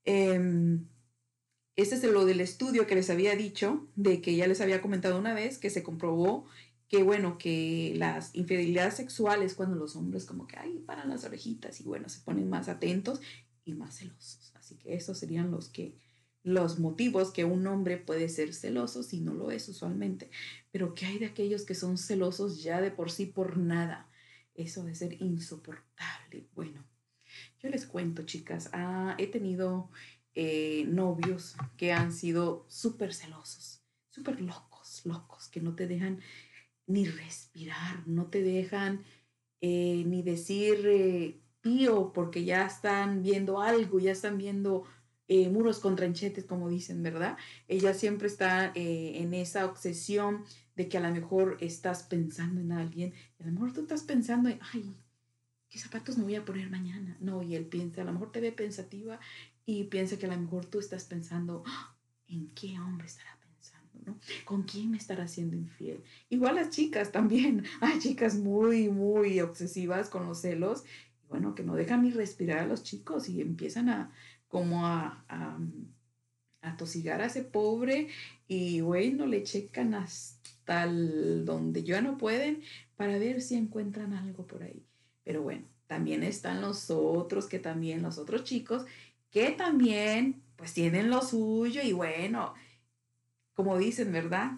[0.05, 5.19] Este es lo del estudio que les había dicho, de que ya les había comentado
[5.19, 6.47] una vez, que se comprobó
[6.88, 11.81] que, bueno, que las infidelidades sexuales, cuando los hombres como que, ay, paran las orejitas
[11.81, 13.21] y, bueno, se ponen más atentos
[13.65, 14.53] y más celosos.
[14.55, 15.97] Así que esos serían los que
[16.45, 20.29] los motivos que un hombre puede ser celoso si no lo es usualmente,
[20.73, 24.11] pero que hay de aquellos que son celosos ya de por sí por nada.
[24.55, 26.49] Eso de ser insoportable.
[26.55, 26.85] Bueno,
[27.62, 29.88] yo les cuento, chicas, ah, he tenido
[30.35, 36.20] eh, novios que han sido súper celosos, súper locos, locos, que no te dejan
[36.87, 39.05] ni respirar, no te dejan
[39.61, 44.85] eh, ni decir eh, pío porque ya están viendo algo, ya están viendo
[45.51, 47.38] muros con tranchetes, como dicen, ¿verdad?
[47.66, 50.44] Ella siempre está en esa obsesión
[50.77, 54.03] de que a lo mejor estás pensando en alguien, y a lo mejor tú estás
[54.03, 54.94] pensando en, ay,
[55.73, 57.17] ¿qué zapatos me voy a poner mañana?
[57.19, 59.19] No, y él piensa, a lo mejor te ve pensativa
[59.65, 61.97] y piensa que a lo mejor tú estás pensando, ¡Ah!
[62.29, 63.91] ¿en qué hombre estará pensando?
[64.05, 64.19] ¿no?
[64.45, 66.05] ¿Con quién me estará siendo infiel?
[66.29, 67.65] Igual las chicas también.
[67.81, 70.85] Hay chicas muy, muy obsesivas con los celos.
[71.25, 74.13] Y bueno, que no dejan ni respirar a los chicos y empiezan a
[74.49, 78.09] como a, a, tosigar a ese pobre
[78.47, 82.63] y bueno, le checan hasta donde ya no pueden
[82.97, 84.85] para ver si encuentran algo por ahí.
[85.25, 88.87] Pero bueno, también están los otros, que también los otros chicos,
[89.31, 92.55] que también pues tienen lo suyo y bueno,
[93.55, 94.53] como dicen, ¿verdad?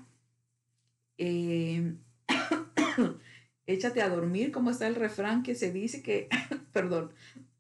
[1.19, 1.95] Eh,
[3.67, 6.29] échate a dormir, como está el refrán que se dice que,
[6.73, 7.13] perdón,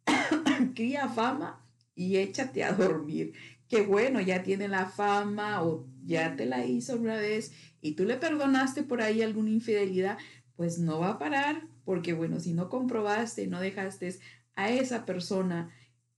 [0.75, 1.61] cría fama
[1.95, 3.33] y échate a dormir.
[3.69, 8.05] Que bueno, ya tiene la fama o ya te la hizo una vez y tú
[8.05, 10.19] le perdonaste por ahí alguna infidelidad,
[10.57, 14.16] pues no va a parar porque bueno, si no comprobaste, no dejaste
[14.57, 15.70] a esa persona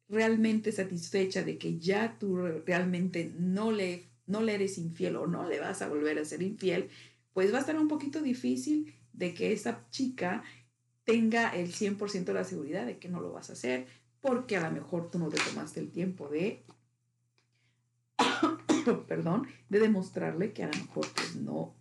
[0.09, 5.49] realmente satisfecha de que ya tú realmente no le, no le eres infiel o no
[5.49, 6.89] le vas a volver a ser infiel,
[7.33, 10.45] pues va a estar un poquito difícil de que esa chica
[11.05, 13.87] tenga el 100% de la seguridad de que no lo vas a hacer,
[14.21, 16.65] porque a lo mejor tú no te tomaste el tiempo de,
[19.09, 21.75] perdón, de demostrarle que a lo mejor pues no,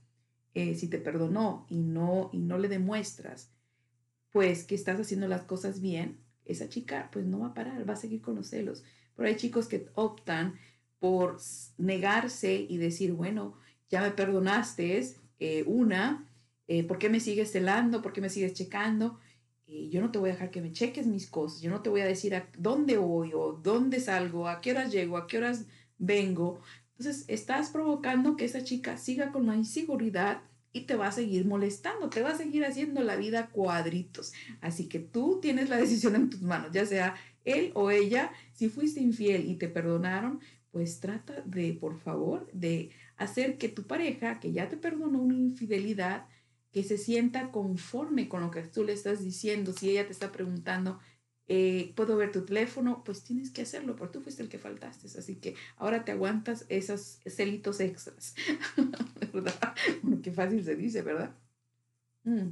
[0.54, 3.55] eh, si te perdonó y no, y no le demuestras
[4.36, 7.93] pues que estás haciendo las cosas bien, esa chica pues no va a parar, va
[7.93, 8.84] a seguir con los celos.
[9.15, 10.56] Pero hay chicos que optan
[11.00, 11.38] por
[11.78, 13.58] negarse y decir, bueno,
[13.89, 15.02] ya me perdonaste,
[15.39, 16.30] eh, una,
[16.67, 18.02] eh, ¿por qué me sigues celando?
[18.02, 19.21] ¿Por qué me sigues checando?
[19.67, 22.02] Yo no te voy a dejar que me cheques mis cosas, yo no te voy
[22.02, 25.65] a decir a dónde voy o dónde salgo, a qué horas llego, a qué horas
[25.98, 26.60] vengo.
[26.98, 30.41] Entonces, estás provocando que esa chica siga con la inseguridad
[30.75, 34.33] y te va a seguir molestando, te va a seguir haciendo la vida cuadritos.
[34.59, 38.67] Así que tú tienes la decisión en tus manos, ya sea él o ella, si
[38.67, 44.41] fuiste infiel y te perdonaron, pues trata de, por favor, de hacer que tu pareja,
[44.41, 46.27] que ya te perdonó una infidelidad,
[46.73, 49.71] que se sienta conforme con lo que tú le estás diciendo.
[49.71, 50.99] Si ella te está preguntando,
[51.47, 53.03] eh, ¿puedo ver tu teléfono?
[53.03, 55.08] Pues tienes que hacerlo, porque tú fuiste el que faltaste.
[55.17, 58.36] Así que ahora te aguantas esos celitos extras.
[59.34, 59.75] ¿Verdad?
[60.23, 61.36] Qué fácil se dice, ¿verdad?
[62.23, 62.49] Mm.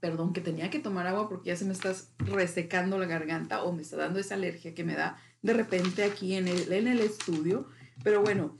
[0.00, 3.72] Perdón, que tenía que tomar agua porque ya se me está resecando la garganta o
[3.72, 7.00] me está dando esa alergia que me da de repente aquí en el, en el
[7.00, 7.68] estudio.
[8.02, 8.58] Pero bueno,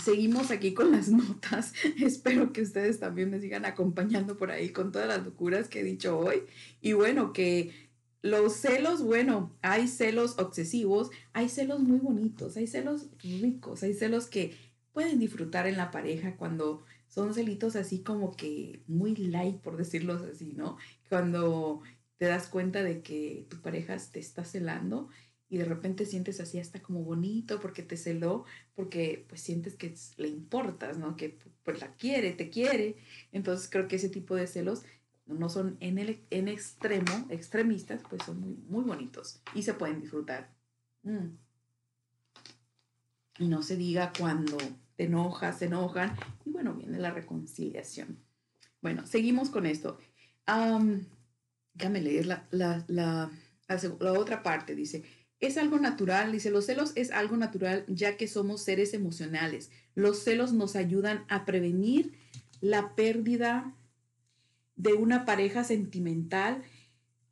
[0.00, 1.72] seguimos aquí con las notas.
[2.00, 5.84] Espero que ustedes también me sigan acompañando por ahí con todas las locuras que he
[5.84, 6.42] dicho hoy.
[6.80, 7.90] Y bueno, que
[8.22, 14.26] los celos, bueno, hay celos obsesivos, hay celos muy bonitos, hay celos ricos, hay celos
[14.26, 14.56] que
[14.92, 20.14] pueden disfrutar en la pareja cuando son celitos así como que muy light, por decirlo
[20.14, 20.78] así, ¿no?
[21.08, 21.82] Cuando
[22.16, 25.08] te das cuenta de que tu pareja te está celando
[25.52, 29.94] y de repente sientes así hasta como bonito porque te celó, porque pues sientes que
[30.16, 31.14] le importas, ¿no?
[31.14, 32.96] Que pues la quiere, te quiere.
[33.32, 34.82] Entonces creo que ese tipo de celos
[35.26, 40.00] no son en, el, en extremo, extremistas, pues son muy, muy bonitos y se pueden
[40.00, 40.54] disfrutar.
[41.02, 41.36] Mm.
[43.38, 44.56] Y no se diga cuando
[44.96, 48.18] te enojas, se enojan y bueno, viene la reconciliación.
[48.80, 49.98] Bueno, seguimos con esto.
[51.74, 53.30] déjame leer la, la, la,
[54.00, 54.74] la otra parte.
[54.74, 55.04] Dice,
[55.42, 59.70] es algo natural, dice, los celos es algo natural ya que somos seres emocionales.
[59.94, 62.12] Los celos nos ayudan a prevenir
[62.60, 63.76] la pérdida
[64.76, 66.62] de una pareja sentimental.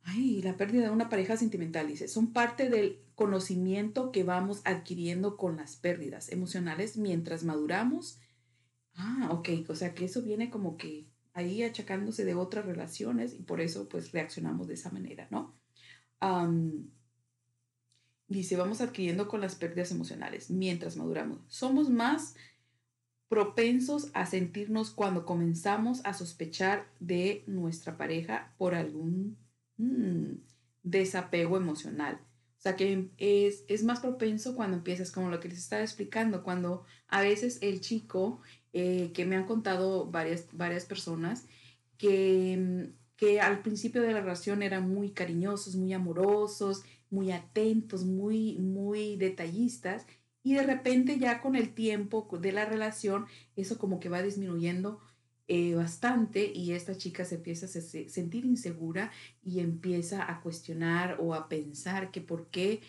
[0.03, 5.37] Ay, la pérdida de una pareja sentimental, dice, son parte del conocimiento que vamos adquiriendo
[5.37, 8.19] con las pérdidas emocionales mientras maduramos.
[8.95, 13.43] Ah, ok, o sea que eso viene como que ahí achacándose de otras relaciones y
[13.43, 15.57] por eso pues reaccionamos de esa manera, ¿no?
[18.31, 21.41] Dice, vamos adquiriendo con las pérdidas emocionales mientras maduramos.
[21.49, 22.35] Somos más
[23.27, 29.37] propensos a sentirnos cuando comenzamos a sospechar de nuestra pareja por algún
[29.75, 30.35] mm,
[30.81, 32.21] desapego emocional.
[32.57, 36.41] O sea que es, es, más propenso cuando empiezas, como lo que les estaba explicando,
[36.41, 38.39] cuando a veces el chico,
[38.71, 41.47] eh, que me han contado varias, varias personas,
[41.97, 48.57] que, que al principio de la relación eran muy cariñosos, muy amorosos, muy atentos, muy,
[48.57, 50.07] muy detallistas
[50.41, 54.99] y de repente ya con el tiempo de la relación eso como que va disminuyendo
[55.47, 59.11] eh, bastante y esta chica se empieza a sentir insegura
[59.43, 62.81] y empieza a cuestionar o a pensar que por qué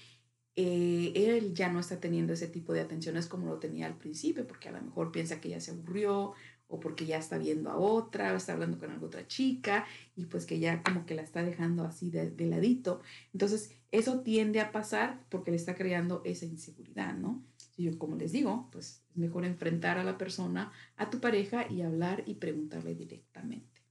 [0.57, 4.47] eh, él ya no está teniendo ese tipo de atenciones como lo tenía al principio,
[4.47, 6.33] porque a lo mejor piensa que ya se aburrió
[6.73, 9.85] o porque ya está viendo a otra, o está hablando con otra chica
[10.17, 13.03] y pues que ya como que la está dejando así de, de ladito.
[13.35, 17.45] Entonces, eso tiende a pasar porque le está creando esa inseguridad, ¿no?
[17.77, 21.71] Y yo, como les digo, pues es mejor enfrentar a la persona, a tu pareja
[21.71, 23.83] y hablar y preguntarle directamente.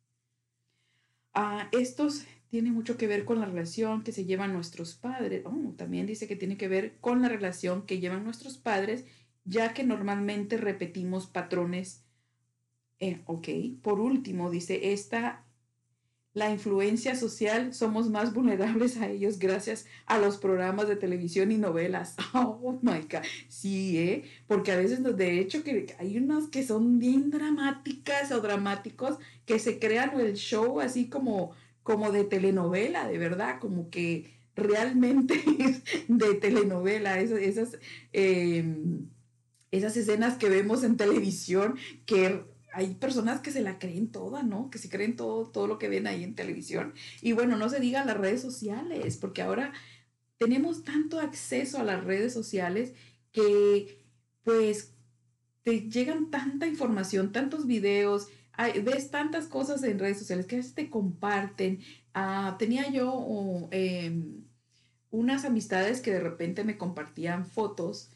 [1.36, 5.44] Ah, estos tiene mucho que ver con la relación que se llevan nuestros padres.
[5.46, 9.06] Oh, también dice que tiene que ver con la relación que llevan nuestros padres,
[9.46, 12.01] ya que normalmente repetimos patrones
[13.02, 13.48] eh, ok,
[13.82, 15.44] por último, dice, esta,
[16.34, 21.58] la influencia social, somos más vulnerables a ellos gracias a los programas de televisión y
[21.58, 22.16] novelas.
[22.34, 24.24] Oh my God, sí, ¿eh?
[24.48, 29.58] Porque a veces, de hecho, que hay unas que son bien dramáticas o dramáticos que
[29.58, 31.52] se crean el show así como,
[31.84, 37.80] como de telenovela, de verdad, como que realmente es de telenovela, esas, esas,
[38.14, 39.10] em,
[39.72, 44.69] esas escenas que vemos en televisión que hay personas que se la creen toda, ¿no?
[44.69, 46.93] Que se creen todo, todo lo que ven ahí en televisión.
[47.21, 49.74] Y bueno, no se diga las redes sociales, porque ahora
[50.38, 52.93] tenemos tanto acceso a las redes sociales
[53.32, 53.99] que
[54.43, 54.93] pues
[55.63, 58.28] te llegan tanta información, tantos videos,
[58.84, 61.80] ves tantas cosas en redes sociales que a veces te comparten.
[62.13, 64.43] Ah, tenía yo em,
[65.11, 68.11] unas amistades que de repente me compartían fotos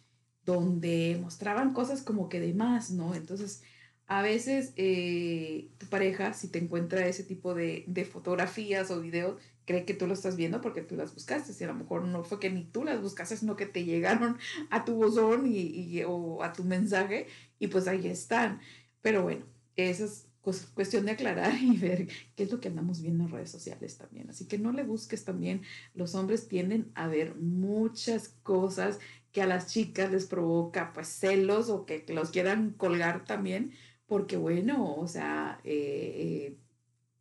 [0.45, 3.15] donde mostraban cosas como que de más, ¿no?
[3.15, 3.63] Entonces,
[4.07, 9.85] a veces eh, tu pareja, si te encuentra ese tipo de, fotografías o videos, cree
[9.85, 11.51] que tú lo estás viendo porque tú las buscaste.
[11.59, 14.37] Y a lo mejor no fue que ni tú las buscaste, sino que te llegaron
[14.69, 17.27] a tu buzón y, o a tu mensaje
[17.59, 18.61] y pues ahí están.
[19.01, 19.45] Pero bueno,
[19.75, 20.27] esa es
[20.75, 24.29] cuestión de aclarar y ver qué es lo que andamos viendo en redes sociales también.
[24.29, 25.63] Así que no le busques también.
[25.95, 28.99] Los hombres tienden a ver muchas cosas
[29.31, 33.73] que a las chicas les provoca pues celos o que los quieran colgar también,
[34.07, 36.57] porque bueno, o sea, eh,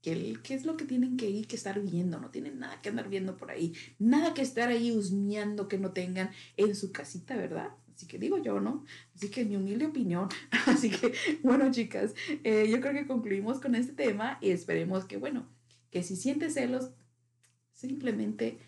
[0.03, 2.21] ¿qué, ¿qué, es lo que tienen que ir, que estar viendo?
[2.21, 5.93] No tienen nada que andar viendo por ahí, nada que estar ahí husmeando que no
[5.93, 7.71] tengan en su casita, ¿verdad?
[7.95, 8.85] Así que digo yo, ¿no?
[9.15, 10.29] Así que mi humilde opinión.
[10.67, 15.17] Así que, bueno, chicas, eh, yo creo que concluimos con este tema y esperemos que,
[15.17, 15.49] bueno,
[15.91, 16.91] que si sientes celos,
[17.73, 18.59] simplemente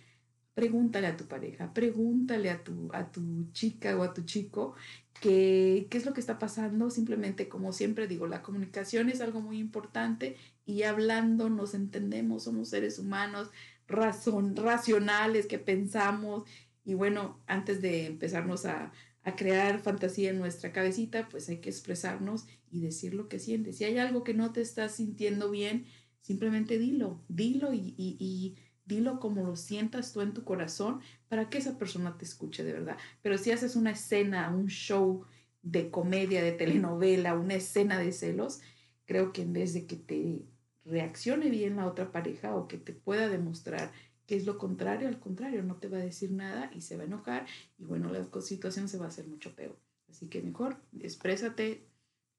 [0.57, 4.74] pregúntale a tu pareja, pregúntale a tu, a tu chica o a tu chico
[5.20, 6.88] qué, es lo que está pasando.
[6.88, 12.70] Simplemente, como siempre digo, la comunicación es algo muy importante y hablando nos entendemos, somos
[12.70, 13.50] seres humanos
[13.86, 16.48] razón, racionales que pensamos
[16.86, 18.92] y bueno, antes de empezarnos a,
[19.24, 23.76] a crear fantasía en nuestra cabecita, pues hay que expresarnos y decir lo que sientes.
[23.76, 25.84] Si hay algo que no te estás sintiendo bien,
[26.22, 28.57] simplemente dilo, dilo y
[28.87, 32.72] dilo como lo sientas tú en tu corazón para que esa persona te escuche de
[32.72, 32.97] verdad.
[33.22, 35.24] Pero si haces una escena, un show
[35.62, 38.61] de comedia, de telenovela, una escena de celos,
[39.05, 40.47] creo que en vez de que te
[40.84, 43.91] reaccione bien la otra pareja o que te pueda demostrar
[44.26, 47.05] que es lo contrario, al contrario, no te va a decir nada y se va
[47.05, 47.47] a enojar
[47.78, 49.78] y bueno, la situación se va a hacer mucho peor.
[50.09, 51.87] Así que mejor exprésate,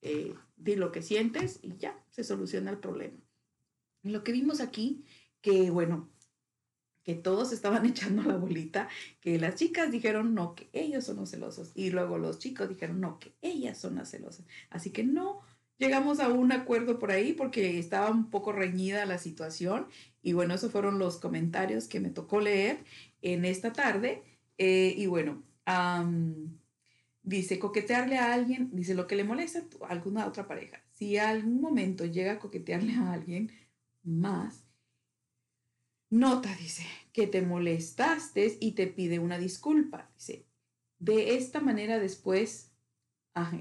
[0.01, 3.17] eh, di lo que sientes y ya, se soluciona el problema.
[4.03, 5.05] Lo que vimos aquí,
[5.41, 6.09] que bueno,
[7.07, 8.89] que todos estaban echando la bolita,
[9.21, 12.99] que las chicas dijeron no, que ellos son los celosos, y luego los chicos dijeron
[12.99, 14.45] no, que ellas son las celosas.
[14.69, 15.39] Así que no
[15.77, 19.87] llegamos a un acuerdo por ahí porque estaba un poco reñida la situación,
[20.21, 22.83] y bueno, esos fueron los comentarios que me tocó leer
[23.21, 24.21] en esta tarde,
[24.57, 25.43] eh, y bueno,
[27.23, 30.83] dice coquetearle a alguien, dice lo que le molesta a alguna otra pareja.
[30.91, 33.49] Si algún momento llega a coquetearle a alguien
[34.03, 34.66] más,
[36.09, 40.09] Nota, dice, que te molestaste y te pide una disculpa.
[40.15, 40.45] Dice,
[40.99, 42.71] de esta manera después,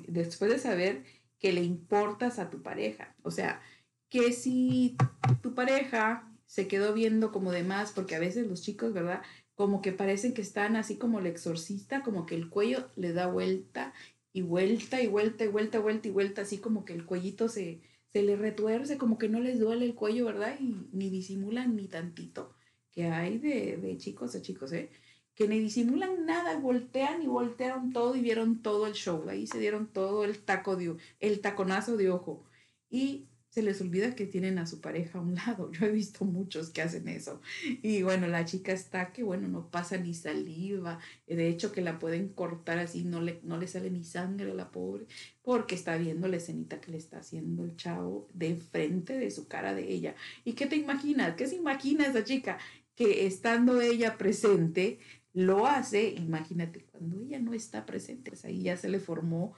[0.06, 1.04] después de saber
[1.38, 3.14] que le importas a tu pareja.
[3.22, 3.60] O sea,
[4.08, 4.96] que si
[5.42, 9.22] tu pareja se quedó viendo como de más, porque a veces los chicos, ¿verdad?
[9.54, 13.26] Como que parecen que están así como el exorcista, como que el cuello le da
[13.26, 13.92] vuelta
[14.32, 17.80] y vuelta y vuelta y vuelta, vuelta y vuelta, así como que el cuellito se,
[18.16, 20.56] se le retuerce, como que no les duele el cuello, ¿verdad?
[20.58, 22.54] Y ni disimulan ni tantito,
[22.90, 24.88] que hay de, de chicos a chicos, ¿eh?
[25.34, 29.58] Que ni disimulan nada, voltean y voltearon todo y vieron todo el show, ahí se
[29.58, 32.42] dieron todo el taco de, el taconazo de ojo.
[32.88, 33.26] Y
[33.56, 35.72] se les olvida que tienen a su pareja a un lado.
[35.72, 37.40] Yo he visto muchos que hacen eso.
[37.64, 40.98] Y bueno, la chica está que, bueno, no pasa ni saliva.
[41.26, 44.54] De hecho, que la pueden cortar así, no le, no le sale ni sangre a
[44.54, 45.06] la pobre,
[45.40, 49.48] porque está viendo la escenita que le está haciendo el chavo de frente de su
[49.48, 50.16] cara de ella.
[50.44, 51.34] ¿Y qué te imaginas?
[51.36, 52.58] ¿Qué se imagina esa chica?
[52.94, 54.98] Que estando ella presente,
[55.32, 59.54] lo hace, imagínate, cuando ella no está presente, pues ahí ya se le formó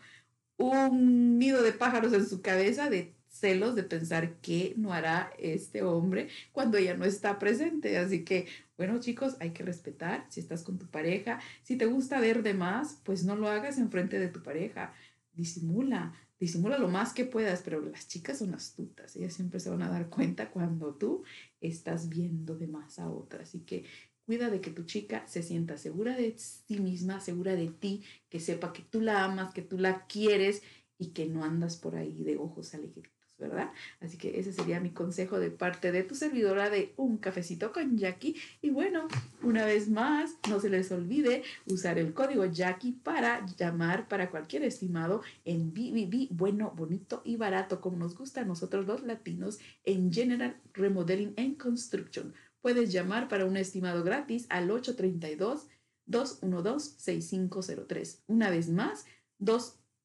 [0.56, 5.82] un nido de pájaros en su cabeza de celos de pensar qué no hará este
[5.82, 7.98] hombre cuando ella no está presente.
[7.98, 11.40] Así que, bueno, chicos, hay que respetar si estás con tu pareja.
[11.62, 14.94] Si te gusta ver de más, pues no lo hagas en frente de tu pareja.
[15.32, 19.14] Disimula, disimula lo más que puedas, pero las chicas son astutas.
[19.16, 21.24] Ellas siempre se van a dar cuenta cuando tú
[21.60, 23.42] estás viendo de más a otra.
[23.42, 23.84] Así que
[24.28, 28.40] Cuida de que tu chica se sienta segura de sí misma, segura de ti, que
[28.40, 30.62] sepa que tú la amas, que tú la quieres
[30.98, 33.17] y que no andas por ahí de ojos alegritos.
[33.38, 33.70] ¿Verdad?
[34.00, 37.96] Así que ese sería mi consejo de parte de tu servidora de un cafecito con
[37.96, 38.36] Jackie.
[38.60, 39.08] Y bueno,
[39.42, 44.64] una vez más, no se les olvide usar el código Jackie para llamar para cualquier
[44.64, 50.12] estimado en BBB, bueno, bonito y barato, como nos gusta a nosotros los latinos en
[50.12, 52.34] General Remodeling and Construction.
[52.60, 55.68] Puedes llamar para un estimado gratis al 832
[56.06, 58.24] 212 6503.
[58.26, 59.06] Una vez más,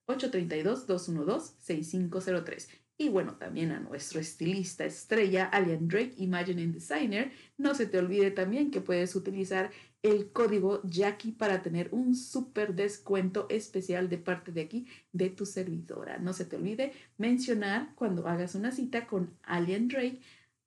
[0.06, 2.83] 832 212 6503.
[2.98, 7.32] Y bueno, también a nuestro estilista estrella, Alian Drake, Imagining Designer.
[7.58, 9.72] No se te olvide también que puedes utilizar
[10.04, 15.46] el código Jackie para tener un súper descuento especial de parte de aquí de tu
[15.46, 16.18] servidora.
[16.20, 20.20] No se te olvide mencionar cuando hagas una cita con Alien Drake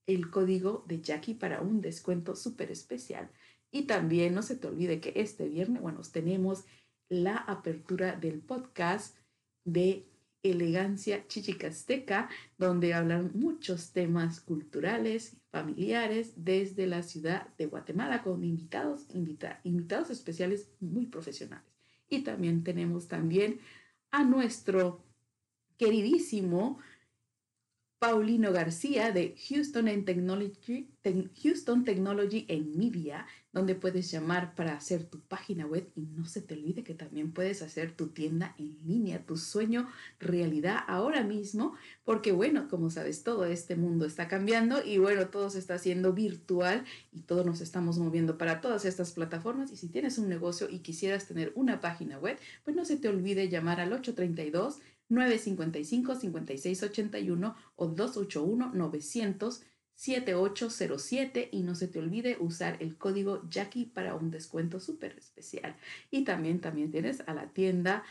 [0.07, 3.31] el código de Jackie para un descuento súper especial.
[3.71, 6.65] Y también no se te olvide que este viernes, bueno, tenemos
[7.09, 9.17] la apertura del podcast
[9.65, 10.09] de
[10.51, 12.29] Elegancia Chichicasteca,
[12.59, 19.07] donde hablan muchos temas culturales, familiares, desde la ciudad de Guatemala, con invitados,
[19.65, 21.67] invitados especiales muy profesionales.
[22.09, 23.61] Y también tenemos también
[24.11, 25.05] a nuestro
[25.77, 26.79] queridísimo
[27.99, 30.91] Paulino García de Houston, Technology,
[31.43, 33.27] Houston Technology en Media,
[33.57, 37.33] donde puedes llamar para hacer tu página web y no se te olvide que también
[37.33, 39.89] puedes hacer tu tienda en línea, tu sueño
[40.21, 41.73] realidad ahora mismo,
[42.05, 46.13] porque bueno, como sabes, todo este mundo está cambiando y bueno, todo se está haciendo
[46.13, 46.85] virtual
[47.15, 49.73] y todos nos estamos moviendo para todas estas plataformas.
[49.73, 53.09] Y si tienes un negocio y quisieras tener una página web, pues no se te
[53.09, 57.95] olvide llamar al 832 955-5681 o
[59.97, 65.77] 281-900-7807 y no se te olvide usar el código Jackie para un descuento súper especial.
[66.11, 68.05] Y también, también tienes a la tienda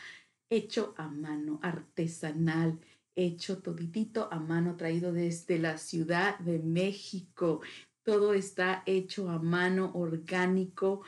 [0.50, 2.80] hecho a mano, artesanal,
[3.16, 7.62] hecho toditito a mano, traído desde la Ciudad de México.
[8.04, 11.04] Todo está hecho a mano, orgánico,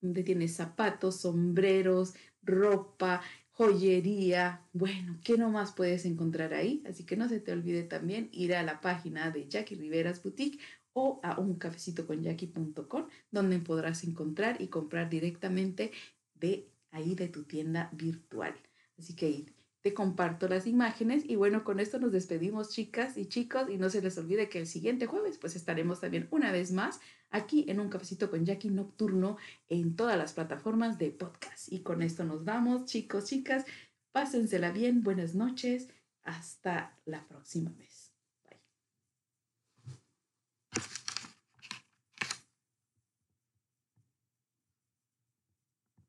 [0.00, 3.22] donde tienes zapatos, sombreros, ropa,
[3.54, 4.62] joyería.
[4.72, 6.82] Bueno, ¿qué nomás puedes encontrar ahí?
[6.88, 10.58] Así que no se te olvide también ir a la página de Jackie Riveras Boutique
[10.92, 15.92] o a un cafecito con Jackie.com, donde podrás encontrar y comprar directamente
[16.34, 18.54] de ahí de tu tienda virtual.
[18.98, 19.46] Así que
[19.84, 23.90] te comparto las imágenes y bueno, con esto nos despedimos chicas y chicos y no
[23.90, 27.80] se les olvide que el siguiente jueves pues estaremos también una vez más aquí en
[27.80, 29.36] un cafecito con Jackie Nocturno
[29.68, 31.70] en todas las plataformas de podcast.
[31.70, 33.66] Y con esto nos vamos chicos, chicas,
[34.10, 35.90] pásensela bien, buenas noches,
[36.22, 37.93] hasta la próxima vez.